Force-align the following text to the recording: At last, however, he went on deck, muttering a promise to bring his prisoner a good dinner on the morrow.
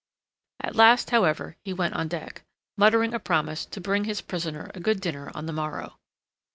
At 0.63 0.75
last, 0.75 1.11
however, 1.11 1.57
he 1.63 1.73
went 1.73 1.93
on 1.93 2.07
deck, 2.07 2.41
muttering 2.75 3.13
a 3.13 3.19
promise 3.19 3.67
to 3.67 3.79
bring 3.79 4.05
his 4.05 4.19
prisoner 4.19 4.71
a 4.73 4.79
good 4.79 4.99
dinner 4.99 5.31
on 5.35 5.45
the 5.45 5.53
morrow. 5.53 5.99